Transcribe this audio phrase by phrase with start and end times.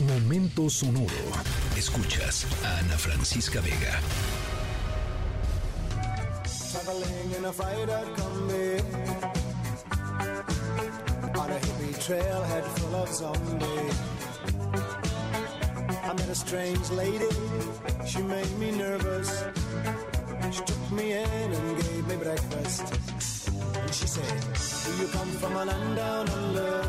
[0.00, 1.08] Momento sonoro.
[1.74, 3.98] Escuchas a Ana Francisca Vega.
[6.70, 8.76] Traveling in a freighter combi
[11.38, 13.96] on a hippie trailhead full of zombies.
[16.04, 17.30] I met a strange lady,
[18.06, 19.44] she made me nervous.
[20.50, 22.82] She took me in and gave me breakfast.
[23.80, 24.42] And she said,
[24.84, 26.85] Do you come from a land down under?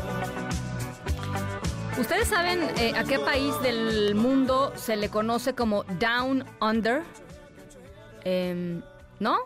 [1.98, 7.02] ¿Ustedes saben eh, a qué país del mundo se le conoce como Down Under?
[8.22, 8.82] Em,
[9.18, 9.38] ¿No?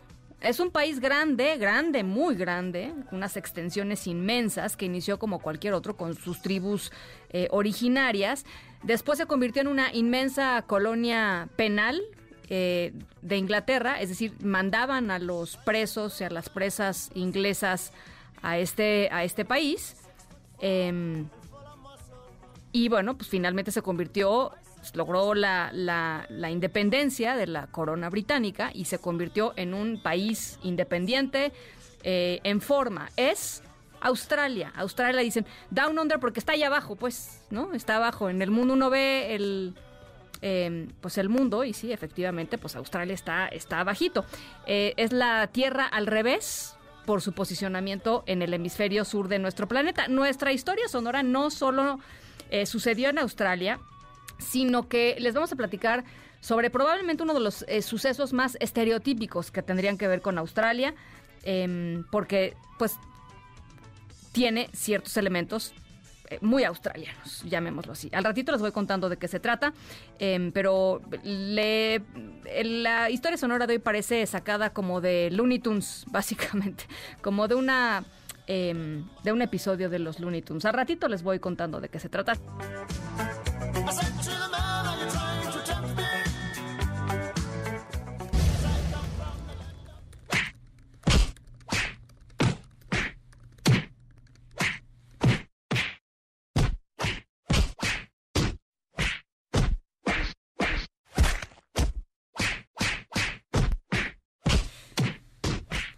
[0.42, 5.96] Es un país grande, grande, muy grande, unas extensiones inmensas que inició como cualquier otro
[5.96, 6.92] con sus tribus
[7.30, 8.44] eh, originarias.
[8.82, 12.02] Después se convirtió en una inmensa colonia penal
[12.50, 17.92] eh, de Inglaterra, es decir, mandaban a los presos y a las presas inglesas
[18.42, 19.96] a este, a este país.
[20.60, 21.28] Em,
[22.72, 28.08] y bueno, pues finalmente se convirtió, pues, logró la, la, la, independencia de la corona
[28.08, 31.52] británica y se convirtió en un país independiente
[32.02, 33.10] eh, en forma.
[33.16, 33.62] Es
[34.00, 34.72] Australia.
[34.74, 37.74] Australia dicen Down Under porque está allá abajo, pues, ¿no?
[37.74, 38.30] Está abajo.
[38.30, 39.74] En el mundo uno ve el...
[40.44, 44.24] Eh, pues el mundo, y sí, efectivamente, pues Australia está, está abajito.
[44.66, 49.68] Eh, es la Tierra al revés, por su posicionamiento en el hemisferio sur de nuestro
[49.68, 50.08] planeta.
[50.08, 51.98] Nuestra historia sonora no solo
[52.52, 53.80] eh, sucedió en Australia,
[54.38, 56.04] sino que les vamos a platicar
[56.40, 60.94] sobre probablemente uno de los eh, sucesos más estereotípicos que tendrían que ver con Australia,
[61.42, 62.96] eh, porque pues
[64.32, 65.74] tiene ciertos elementos
[66.32, 68.08] eh, muy australianos, llamémoslo así.
[68.12, 69.74] Al ratito les voy contando de qué se trata,
[70.18, 72.00] eh, pero le,
[72.64, 76.84] la historia sonora de hoy parece sacada como de Looney Tunes, básicamente,
[77.20, 78.04] como de una
[78.46, 80.64] eh, de un episodio de los Looney Tunes.
[80.64, 82.34] Al ratito les voy contando de qué se trata.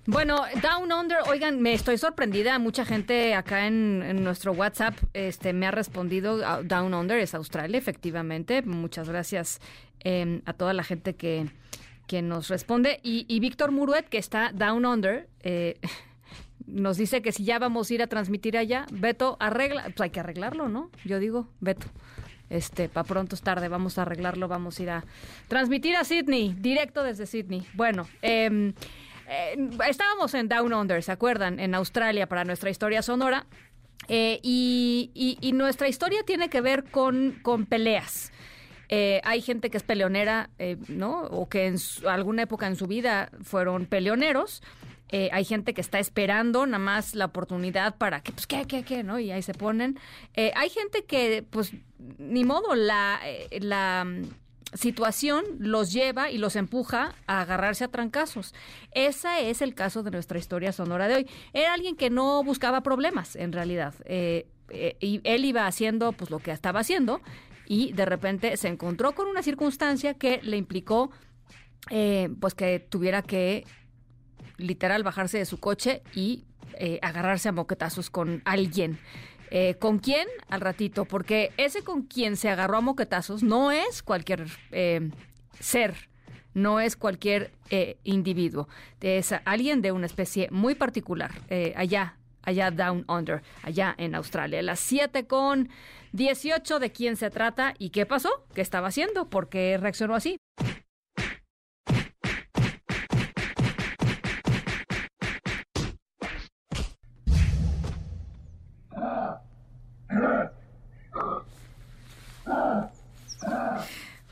[0.06, 2.59] Bueno, Down Under, oigan, me estoy sorprendida.
[2.59, 6.62] Mucha gente acá en, en, nuestro WhatsApp este, me ha respondido.
[6.62, 8.60] Down Under es Australia, efectivamente.
[8.60, 9.60] Muchas gracias
[10.00, 11.47] eh, a toda la gente que,
[12.06, 13.00] que nos responde.
[13.03, 15.81] Y, y Víctor Muruet, que está Down Under, eh,
[16.66, 19.84] nos dice que si ya vamos a ir a transmitir allá, Beto, arregla.
[19.84, 20.91] Pues hay que arreglarlo, ¿no?
[21.06, 21.87] Yo digo, Beto.
[22.50, 25.04] Este, para pronto es tarde, vamos a arreglarlo, vamos a ir a
[25.48, 27.66] transmitir a Sydney, directo desde Sydney.
[27.72, 28.75] Bueno, eh,
[29.28, 31.60] eh, estábamos en Down Under, ¿se acuerdan?
[31.60, 33.46] En Australia para nuestra historia sonora.
[34.08, 38.32] Eh, y, nuestra historia tiene que ver con, con peleas.
[38.90, 40.50] Eh, hay gente que es peleonera,
[40.88, 41.22] ¿no?
[41.22, 44.62] O que en su, alguna época en su vida fueron peleoneros.
[45.30, 49.04] Hay gente que está esperando nada más la oportunidad para que, pues, ¿qué, qué, qué?
[49.04, 49.20] ¿No?
[49.20, 49.96] Y ahí se ponen.
[50.34, 51.72] Hay gente que, pues,
[52.18, 53.20] ni modo, la,
[53.60, 54.04] la
[54.74, 58.54] situación los lleva y los empuja a agarrarse a trancazos.
[58.92, 61.30] Ese es el caso de nuestra historia sonora de hoy.
[61.52, 63.94] Era alguien que no buscaba problemas, en realidad.
[64.04, 67.20] Eh, eh, él iba haciendo pues lo que estaba haciendo
[67.66, 71.10] y de repente se encontró con una circunstancia que le implicó
[71.90, 73.64] eh, pues que tuviera que
[74.56, 76.44] literal bajarse de su coche y
[77.02, 78.98] agarrarse a moquetazos con alguien.
[79.56, 80.26] Eh, ¿Con quién?
[80.48, 85.12] Al ratito, porque ese con quien se agarró a moquetazos no es cualquier eh,
[85.60, 85.94] ser,
[86.54, 88.66] no es cualquier eh, individuo,
[89.00, 91.31] es alguien de una especie muy particular,
[91.76, 94.60] allá, allá down under, allá en Australia.
[94.60, 95.69] Las 7 con
[96.10, 100.37] 18 de quién se trata y qué pasó, qué estaba haciendo, por qué reaccionó así.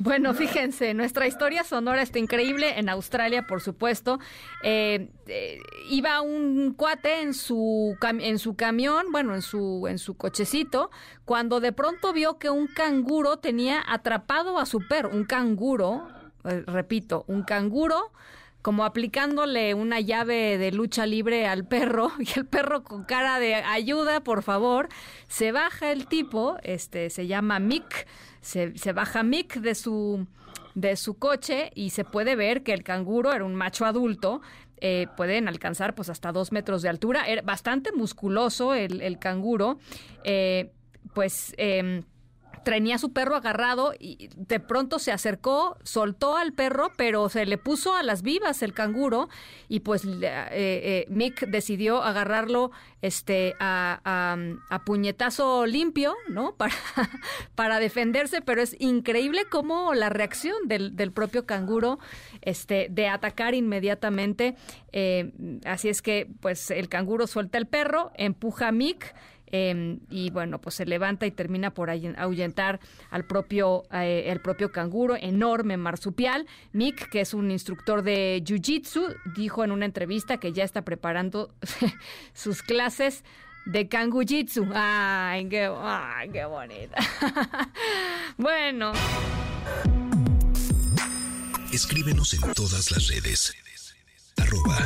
[0.04, 4.18] Bueno, fíjense, nuestra historia sonora está increíble en Australia, por supuesto.
[4.64, 5.60] Eh, eh,
[5.90, 10.90] iba un cuate en su en su camión, bueno, en su en su cochecito,
[11.24, 16.08] cuando de pronto vio que un canguro tenía atrapado a su perro, un canguro,
[16.46, 18.10] eh, repito, un canguro
[18.62, 23.56] como aplicándole una llave de lucha libre al perro y el perro con cara de
[23.56, 24.88] ayuda, por favor,
[25.28, 28.06] se baja el tipo, este se llama Mick
[28.42, 30.26] se, se baja Mick de su,
[30.74, 34.42] de su coche y se puede ver que el canguro era un macho adulto.
[34.84, 37.26] Eh, pueden alcanzar pues hasta dos metros de altura.
[37.28, 39.78] Era bastante musculoso el, el canguro.
[40.24, 40.72] Eh,
[41.14, 42.02] pues eh,
[42.64, 47.58] tenía su perro agarrado y de pronto se acercó, soltó al perro, pero se le
[47.58, 49.28] puso a las vivas el canguro
[49.68, 52.70] y pues eh, eh, Mick decidió agarrarlo
[53.02, 56.56] este a, puñetazo limpio, ¿no?
[57.54, 61.98] Para, defenderse, pero es increíble cómo la reacción del, del propio canguro
[62.42, 64.56] este, de atacar inmediatamente.
[64.92, 65.32] Eh,
[65.64, 69.14] así es que pues el canguro suelta el perro, empuja a Mick,
[69.52, 74.72] Em, y bueno, pues se levanta y termina por ahuyentar al propio, eh, el propio
[74.72, 76.46] canguro, enorme marsupial.
[76.72, 81.54] Mick, que es un instructor de Jiu-Jitsu, dijo en una entrevista que ya está preparando
[82.32, 83.24] sus clases
[83.66, 83.88] de
[84.26, 84.66] Jitsu.
[84.74, 86.96] Ay, qué, bonita.
[88.36, 88.92] bueno.
[91.72, 93.54] Escríbenos en todas las redes.
[94.38, 94.78] Arroba.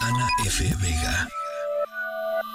[0.00, 0.64] Ana F.
[0.82, 1.28] Vega.